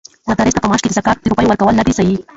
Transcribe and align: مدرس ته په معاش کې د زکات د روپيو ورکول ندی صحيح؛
مدرس 0.29 0.53
ته 0.55 0.59
په 0.61 0.67
معاش 0.69 0.81
کې 0.83 0.89
د 0.89 0.93
زکات 0.99 1.17
د 1.19 1.25
روپيو 1.31 1.49
ورکول 1.49 1.75
ندی 1.79 1.93
صحيح؛ 1.99 2.17